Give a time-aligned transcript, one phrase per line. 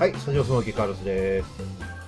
[0.00, 1.46] はい、スタジオスモーキーカーロスです。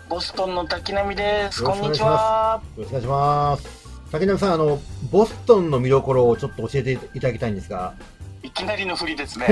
[0.09, 1.63] ボストンの滝波です。
[1.63, 2.63] こんにちは。
[2.79, 4.11] よろしくお願いします。
[4.11, 4.81] 竹中さん、あの、
[5.11, 7.93] ボストンの見どころをちょっと教えていただきたいんですが。
[8.43, 9.47] いきなりの振りですね。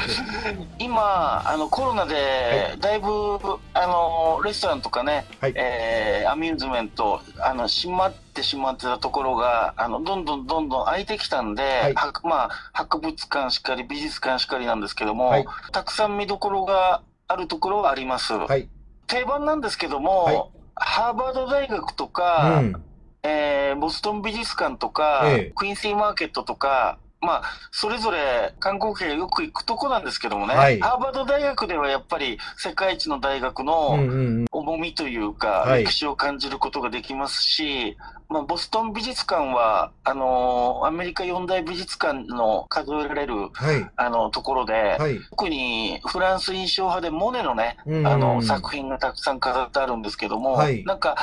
[0.80, 3.38] 今、あのコロナで、だいぶ、
[3.74, 18.32] あの、レストランとかね、はいえーアミューズメント、あの、閉まってしまってたところが、あの、どんどんどんどん開いてきたんで、はいはまあ、博物館しかり、美術館しかりなんですけども、はいたくさん見どころがあるところはあります。
[18.32, 18.68] はい。
[19.06, 20.42] 定番なんですけども、はい
[20.78, 22.82] ハーバード大学とか、うん。
[23.22, 34.02] えーボストン美術館とか、ええクイーンシーマーケットとか、まあ、それぞれ観光客がよく行くとこなんですけどもね、はいハーバード大学ではやっぱり世界一の大学うんのうんう
[34.42, 34.45] ん。
[34.56, 37.96] 重みというか、はい歴史を感じることができますし、
[38.28, 43.90] まあ、ボストン美術館は、あのーアメリカ四大美術館の数えられる、はい。
[43.96, 45.20] あの、ところで、はい。
[45.30, 51.16] 特にフランス印象派でモネのね、あの、作品がたくさん飾ってあるんですけども、はいなんか、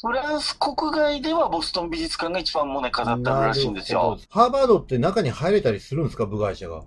[0.00, 4.18] フランス国外ではボストン美術館が一番モネ飾ってあるらしいんですよ。
[4.30, 6.82] ハーバードって中に入れたりするんですか、部外者が？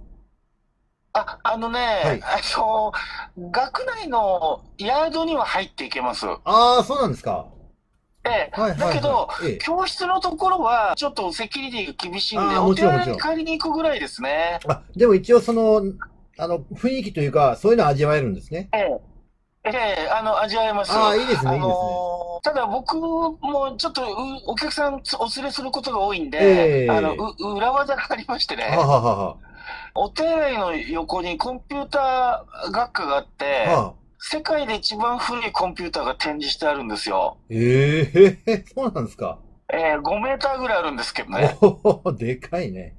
[1.14, 2.92] あ、あのね、はいあの、
[3.52, 6.26] 学内のヤードには入っていけます。
[6.44, 7.48] ああ、そうなんですか。
[8.26, 8.94] ええはいはい、はい。
[8.94, 14.60] だけど、ええ、教室のところはちょっとセキュリティが厳しいんで、お手もちろんもちろん洗いに借りに行くぐらいですね。
[14.68, 15.82] あ、でも一応その、
[16.38, 18.70] あの、雰囲気というか、そういうの味わえるんですね。
[18.74, 19.02] ええ。
[19.66, 19.72] え
[20.06, 20.92] え、あの、味わえます。
[20.92, 21.76] ああ、いいですね、いいですね。
[21.76, 24.16] あのーただ僕もちょっとう
[24.48, 25.00] お客さんお
[25.36, 29.38] 連れすることが多いんで、ええあのう裏技がありましてね、はははは
[29.96, 33.84] お手洗いの横にコンピューター学科があって、は。
[33.88, 37.38] は世界で一番古いコンピューターが展示してあるんですよ。
[37.50, 39.40] ええ そうなんですか。
[39.72, 42.96] えー5メーターぐらいあるんですけどね、おお、でかいね。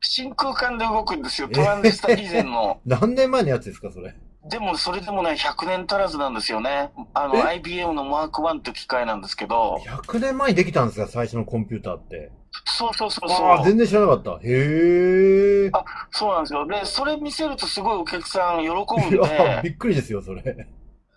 [0.00, 2.80] 真空管で動くんですよ、トランジスタ以前の。
[2.86, 4.14] 何年前のやつですか、それ。
[4.48, 6.90] でもそれでもね、100年足らずなんですよね。
[7.14, 12.30] あの、え？IBM のマーク1って機械なんですけど、100年前にできたんですか、最初のコンピューターって。
[12.64, 13.66] そうそうそうああ、そう。
[13.66, 14.30] 全然知らなかった。
[14.32, 14.38] へ
[15.66, 15.70] え。
[15.72, 16.66] あそうなんですよ。
[16.66, 20.42] で、それ見せるとすごいお客さん喜ぶんいや、びで、っくりですよ、それ。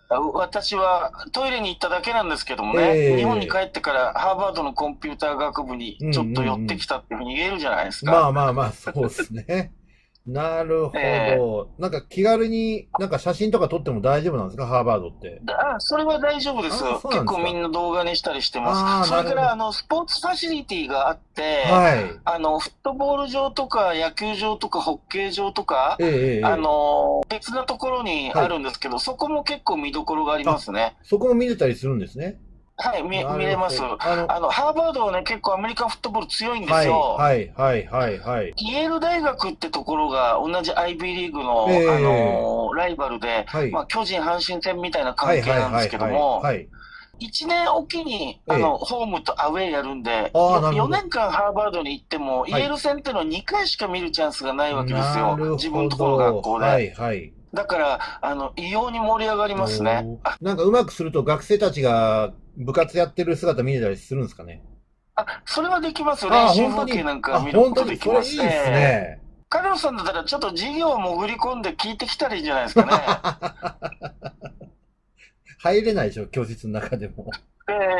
[0.08, 8.12] あ私はトイレに行っただけなんですけどもね、ええ日本に帰ってからハーバードのコンピューター学部にちょっと寄ってきたっていうふうに言えるじゃないですか。
[8.12, 9.72] まあまあまあ、そうですね。
[10.24, 11.70] なるほえど。
[11.78, 15.42] なんか気軽に、なんか写真とか撮っても大丈夫なんですか、ハーバードって。
[15.48, 16.84] あ、それは大丈夫です。
[16.84, 17.08] ですか？
[17.08, 19.08] 結構みんな動画にしたりしてます。
[19.10, 22.20] それから、あの、スポーツファシリティがあって、はい。
[22.24, 30.96] あの、フットボール場とか野球場とかホッケー場とか、ええええええあの、別なところにあるんですけど、そこも結構見どころがありますね。
[31.02, 32.40] そこも見れたりするんですね。
[32.78, 33.80] はい、見見れます。
[33.82, 37.16] あの、ハーバードはね、結構アメリカンフットボール強いんではい、すよ。
[37.18, 38.52] はい、はい、はい、はい。
[38.56, 43.70] イェール大学ってところが同じ IB リーグの、ええあのーライバルで、はい。
[43.70, 45.84] まあ、巨人阪神戦みたいな関はい、はい、係なんではい、はい。
[45.84, 46.68] すけども、はい。
[47.20, 55.36] 1年おきに、あの、ホームとアウェーやるんで、あーなるほど4年間ハーバードに行っても、イェール戦っていうのは2回しか見るチャンスがないわけですよ。
[55.56, 56.66] 自分のところ学校で。
[56.66, 57.32] はい、はい。
[57.52, 60.06] だから、あの、異様に盛り上がりますね。
[60.40, 64.62] なんかうまくすると学生たちが部活やってる姿見れたりするんですかね？
[65.14, 66.32] あ、それはできますよ。
[66.32, 67.90] あ練習風景なんかあ、見ること本当に？
[67.90, 68.76] できますそれいいですね。
[68.76, 69.22] ね。
[69.48, 74.32] カルロスさんだったらちょっと授業を潜り込んで聞いてきたらいいんじゃないですかね。
[75.58, 77.30] 入れないでしょ、教室の中でも。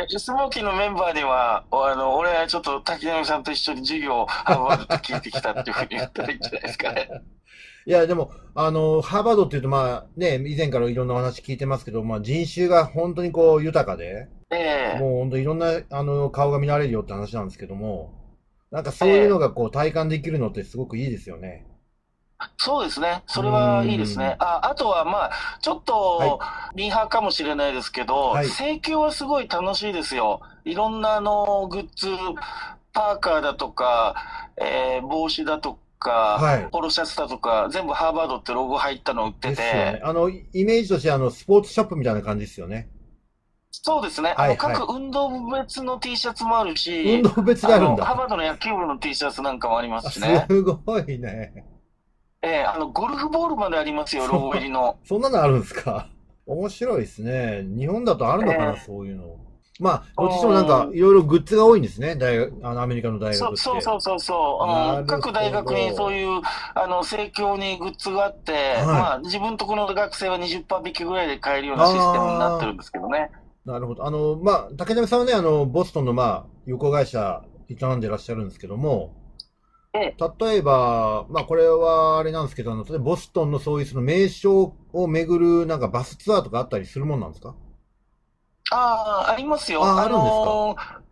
[0.08, 7.08] で、スモーキーのメンバーには、あの、俺はちょっと滝波さんと一緒に授業をハーバードで聞いてきたっていうふうに言ったらいいんじゃないですかね。
[7.86, 18.12] いや、でも、あの、ハーバードっていうと、まあね、以前からいろんなお話聞いてますけど、まあ人種が本当にこう豊かで、ええもう本当いろんな、あの、顔が見られるよって話なんですけども、
[18.70, 21.66] なんかそういうのがこう体感できるのってすごくいいですよね。
[22.56, 23.22] そうですね。
[23.26, 24.36] それはいいですね。
[24.38, 25.30] あ、あとはまあ、
[25.60, 26.40] ちょっと、
[26.74, 30.40] ミーハーかもしれないですけど、はい盛況はすごい楽しいですよ。
[30.64, 32.08] いろんなあの、グッズ、
[32.92, 34.14] パーカーだとか、
[34.56, 42.88] えー帽子だとか、はいポロシャツだとか、全部ハーバードってロゴ入ったの売ってですよねて。、あの、イメージとしてあの、スポーツショップみたいな感じですよね。
[43.84, 44.34] そうですね。
[44.36, 48.22] はいはい各運動部別の T シャツもあるし、運動別であるんのハーだ。
[48.22, 50.46] バードの野球部の T シャツなんかもありまあすしね。
[50.48, 51.64] すごいね。
[52.42, 54.98] ええあの、ゴルフボールまでありますよ、ロゴ入りの。
[55.04, 56.08] そんなのあるんですか？
[56.46, 57.64] 面白いですね。
[57.76, 59.36] 日本だとあるのかな、ええそういうの。
[59.80, 62.14] まあ、どっちもなんか、いろいろグッズが多いんですね。
[62.14, 63.56] 大学、あの、アメリカの大学って。
[63.56, 64.64] そうそうそうそう。
[64.64, 66.40] あの、各大学にそういう、
[66.74, 73.30] あの、盛況にグッズがあって、はいまあ、自分とこの学生は20%引きぐらいで買えるようなシステムになってるんですけどね。
[73.64, 74.04] なるほど。
[74.06, 79.14] あの、まあ、竹波さんはね、あの、ボストンの、まあ、旅行会社営んでらっしゃるんですけども、
[79.94, 87.54] え例えば、まあこれはあれなんですけど、あの、例えばボストンのそういうその名所を巡るなんかバスツアーとかあったりするもんなんですか？
[88.70, 89.98] ああ、ありますよ。
[89.98, 90.62] ああるんですか？
[90.72, 91.02] のー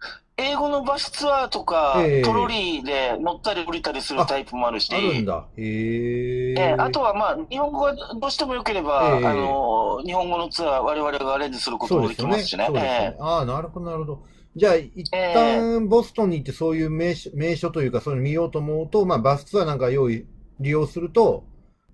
[0.41, 5.47] 英語のバスツアーとか、ええトロリーで乗ったり降りたりするタイプもあるし、あるんだ。
[5.57, 6.61] へえ。
[6.61, 12.15] ええあとはまあ、日本語がどうしても良ければ、ええあのー日本語のツアー、我々がアレンジすることもで。
[12.15, 12.69] きますしね。
[12.71, 13.17] ねええ。
[13.21, 14.23] ああ、なるほど、なるほど。
[14.57, 20.27] じゃあ、一旦ボストンに行ってそういう名所、名所というか、そういうの見ようと思うと、まあバスツアーなんか用意、
[20.59, 21.45] 利用すると、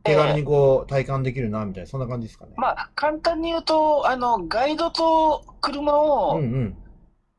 [0.04, 2.52] 手軽にこう、体感できるな、みたいな、そんな感じですかね。
[2.56, 6.76] まあ、簡単に言うと、あの、ガイドと車うんをうん。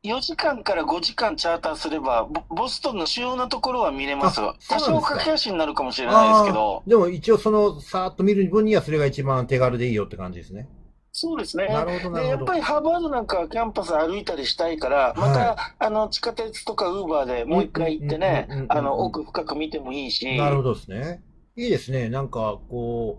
[0.04, 4.36] 4時間から5時間チャーターすれば、ボボストンの主要なところは見れます。
[4.60, 10.68] すか少駆け足になるかもしれないですけど、でも一応その、さーっと見る分にはそれが一番手軽でいいよって感じですね。
[11.10, 11.66] そうですね。
[11.66, 12.52] なるほど、なで、やるほど。
[12.52, 21.24] っぱりハーバードなんかはキャンパス歩いたりしたいから、また、あの、地下鉄とかウーバーでもう一回行ってねあの、奥深く見てもいいし、なるほどですね。
[21.56, 22.08] いいですね。
[22.08, 23.18] なんか、こ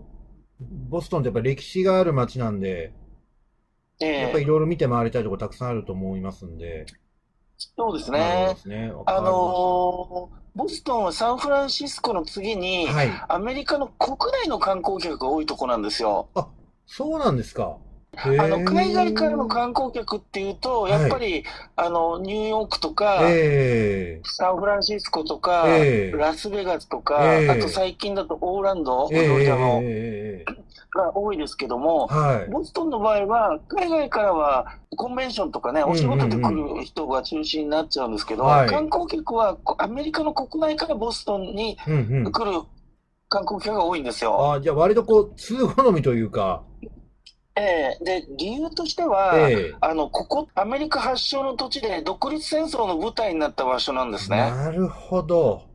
[0.58, 2.99] う、ボストンってやっぱ歴史がある街なんで、ええ
[4.06, 6.86] やっぱりいろいろ見て回りたいところたくさんあると思いますんで。
[7.76, 8.60] そうですねで。
[8.60, 8.92] すね。
[9.06, 13.10] あのーボストンはサンフランシスコの次にた、はい。
[13.28, 16.28] アメリカの国内の観光客が多いとこなんですよ。
[16.86, 17.78] そうなんですか。
[18.16, 21.44] あの、海外からの観光客っていうと、やっぱり、
[21.76, 32.50] あの、ニューヨークとか、えサンフランシスコとか、ええラスベガスとか、ええあと最近だとオーランド、フロリダの、ええが多いですけども、はい。
[32.50, 34.66] ボストンの場合は、海外からは
[34.96, 42.32] コンベンションとかね、お仕事で来る人が中心になっちゃうんですけど、はい観光客はこアメリカの国内からボストンにうんうん。
[42.32, 42.60] 来る
[43.28, 44.52] 観光客が多いんですよ。
[44.52, 46.62] あじゃあ割とこう、通好みというか、
[47.56, 54.38] ええで、理由としては、ええあの、ここ、アメリカ発祥の土地で独立戦争の舞台になった場所なんですね。
[54.38, 55.69] なるほど。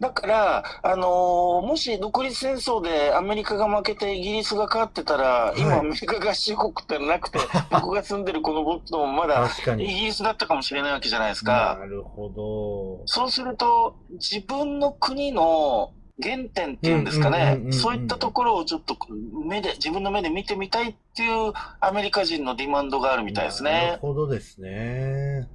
[0.00, 7.40] だから、あのーもし独立戦争でアメリカが負けてイギリスが勝ってたら、い今アメリカ合衆国ってなくて、
[7.72, 9.48] 僕が住んでるこのボストンもまだ。
[9.76, 11.76] イギリスだったかもしれないわけじゃないですか。
[11.80, 13.02] なるほど。
[13.06, 15.92] そうすると、自分の国の
[16.22, 18.96] 原点っていうんですかねそういったところをちょっと
[19.44, 23.98] 目で、自分の目で見てみたいっていうアメリカ人のディマンドがあるみたいですなるね。
[24.00, 25.48] ほどですね。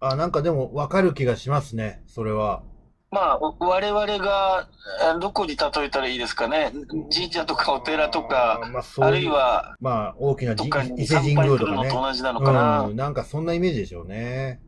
[0.00, 2.62] あ、なんかでも分かる気がしますね、それは。
[3.10, 4.68] まあ、我々が、
[5.10, 6.72] あどこに例えたらいいですかね。
[7.12, 11.88] 神社とかお寺とか、あー、まあ、そういうあるいは、まあ、大きなどっじ伊勢神宮とかね。
[11.88, 12.80] と同じなのかな。
[12.82, 14.60] うん、なんかそんなイメージでしょうね。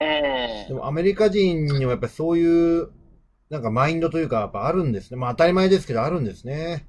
[0.00, 2.90] ええでもアメリカ人にもやっぱりそういう、
[3.50, 5.16] なんかマインドというか、やっぱあるんですね。
[5.16, 6.86] まあ当たり前ですけど、あるんですね。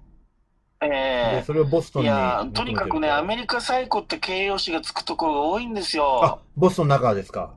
[0.82, 7.54] で、えそれをボストンにえいや、求とにかくね、アメリカ最古って形容詞がつくところが多いんですあよ。、ボストンの中ですか。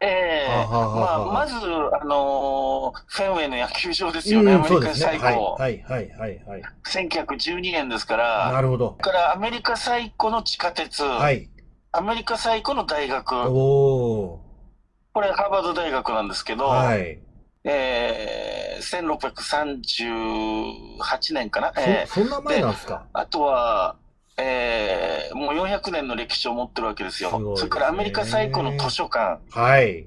[0.00, 5.30] ええはあはあはあはあまあ、まず、あのーフェンウェイの野球場ですよね、アうん、メリカ最古。
[5.32, 6.62] はい、はい、はい、はい。
[6.86, 8.96] 1912年ですから、なるほど。
[8.98, 11.48] だからアメリカ最古の地下鉄、はい。
[11.92, 14.40] アメリカ最古の大学、お
[15.14, 16.56] これハーバード大学なんですけー。
[16.56, 17.18] ど、はい。
[17.66, 19.06] えー、
[21.02, 23.06] 1638年かな、えーそ、そんな前なんですか？
[23.12, 23.96] あとは、
[24.36, 27.30] えー、もう400年の歴史を持ってるわけですよ。
[27.56, 30.06] すそれからアメリカ最古の図書館、はい。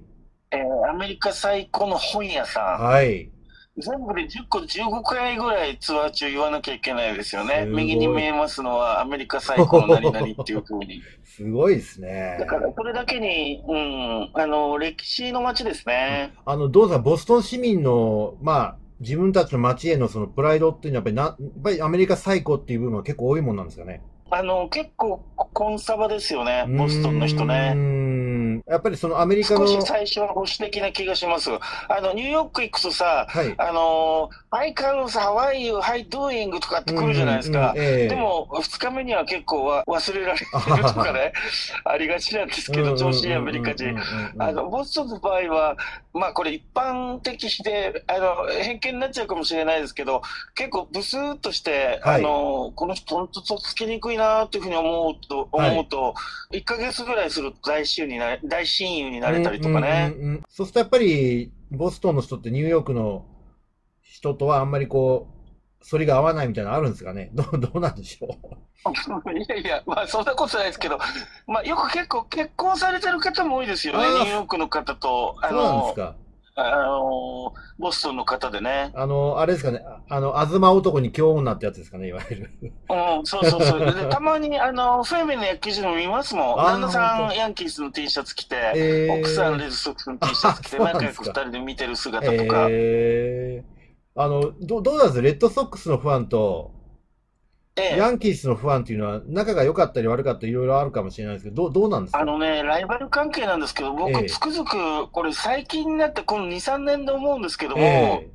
[0.52, 3.30] えー、アメリカ最古の本屋さん、はい。
[3.78, 7.66] 全部で10個、15回ぐらいツアー中言わなきゃいけないですよね。
[7.68, 11.02] 右に見えますのはアメリカ最古の何々っていう風に。
[11.24, 12.48] すごいですねだ。
[12.48, 16.34] から、それだけに、うん、あの、歴史の街ですね。
[16.46, 24.02] あの、どうですか、ボストン市民の、まあ、自分たちの街へのそのプライドっていうのはやっぱりな、やっぱりアメリカ最高っていう部分は結構多いもんなんですかね？
[24.30, 27.74] あの、結構コンサバですよね、ボストンの人ね。
[27.74, 28.64] ん。
[28.68, 31.50] やっぱりそのアメリカの、少し最初は保守的な気がします。
[31.52, 33.56] あの、ニューヨーク行くとさ、はい。
[33.58, 35.78] あの、Hi Carlos, how are you?
[35.78, 36.50] How doing?
[36.60, 37.74] とかって来るじゃないですか。
[37.76, 41.32] うんうんうんええでも、二日目には結構わ忘れられてるとかね、
[41.86, 43.96] ありがちなんですけど、調子いいアメリカ人。
[44.40, 45.78] あの、ボストンの場合は、
[46.12, 50.24] まあこれ一般的で、あの、偏見になっちゃうかもしれないですけど、
[50.56, 56.16] 結構ブスーっとして、はいあの、この人本当とっつきにくいなというふうに思うと、はい思うと、
[56.52, 60.14] 1ヶ月ぐらいすると大親友になれ、大親友になれたりとかね。
[60.16, 63.26] うんうんうんうんそうするとやっぱり、ボストンの人ってニューヨークの
[64.12, 65.38] 人とはあんまりこう、
[65.90, 67.30] 反りが合わないみたいなのあるんですかね？
[67.34, 68.30] どう、どうなんでしょう？
[69.38, 70.98] いやいや、まあそんなことないですけど、
[71.46, 75.36] まあよく結構結婚されてる方も多いですよね、ニューヨークの方と。
[75.42, 76.16] あそうなんでのす、か？
[76.60, 78.92] あの、ボストンの方でね。
[78.96, 82.52] あの、あれですかね、あの、東男に京女ってやつですかね、いわゆる。
[82.64, 83.94] うん、そうそうそう。
[83.94, 86.58] でたまに、あの、フェミの野球場も見ますもん。
[86.58, 92.66] 旦那さん、ヤンキースの T シャツ着て、えー、奥さん、レッドソックスの T シャツ着て、仲良く二人で見てる姿とか。
[92.72, 93.77] えー、
[94.18, 96.72] あの、どどうなんですレッドソックスのファンと、
[97.76, 102.20] ええ、ヤンキースのファンっていうのは、仲が良かったり悪かったりいろいろあるかもしれないですけど、どうどうなんですか？
[102.22, 108.30] あのね、ライバル関係なんですけど、僕、つくづく、これ最近になって、この2、3年で思うんですけども、え、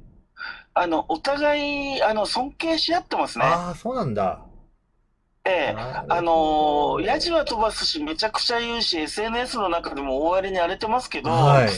[0.74, 3.44] あの、お互い、あの、尊敬し合ってますね。
[3.44, 4.40] ああ、そうなんだ。
[5.44, 5.76] ええ、
[6.08, 11.68] あのー、ヤジは飛ばすし、めちゃくちゃ言うし、SNS の中でも大荒れに荒れてますけど、はい、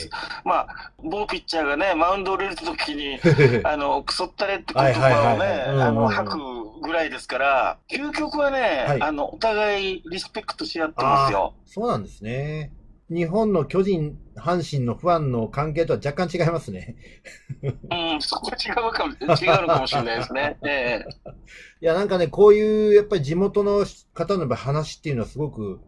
[0.45, 3.19] まあ、某ピッチャーがね、マウンド降りるときに、
[3.65, 11.55] あの、クソったれって言葉をね、あの、吐くぐらいですから、究極はね、はい、あの、お互いリスペクトし合ってますよ。
[11.65, 12.71] そうなんですね。
[13.11, 16.97] 日本の巨人、阪神のファンの関係とは若干違いますね。
[17.63, 20.59] うん、そこは違うかも、違うのかもしれないですね。
[20.65, 21.07] ええ
[21.83, 23.85] いや、なんかね、こういう、やっぱり地元の
[24.15, 25.81] 方の話っていうのはすごく、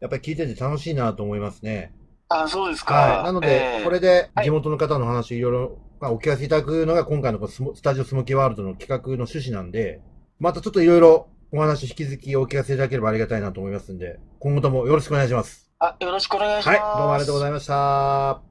[0.00, 1.92] やっぱり聞いてて楽しいなと思いますね。
[2.28, 2.94] あそうですか。
[2.94, 3.24] はい。
[3.24, 10.00] なので、えー、これで地元の方の話いろいろ、まあ、お聞かせいただくのが今回のスタジオスモキワールドの企画の趣旨なんで、
[10.38, 15.69] またちょっといろいろお話引き続きお聞かせいただければありがたいなと思いますんで、今後ともよろしくお願いします。
[15.80, 16.78] あ、よろしくお願いします。
[16.78, 18.49] はい、どうもありがとうございました。